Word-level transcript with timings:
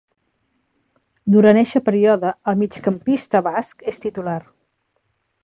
Durant 1.35 1.59
eixe 1.61 1.81
període, 1.89 2.31
el 2.53 2.57
migcampista 2.63 3.43
basc 3.51 3.87
és 3.93 4.03
titular. 4.09 4.41